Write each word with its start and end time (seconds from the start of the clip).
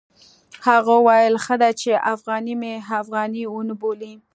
هغه 0.67 0.93
وویل 0.97 1.35
ښه 1.45 1.55
دی 1.61 1.71
چې 1.81 1.91
افغاني 2.13 2.53
مې 2.61 2.73
افغاني 3.01 3.43
ونه 3.49 3.73
بولي. 3.81 4.13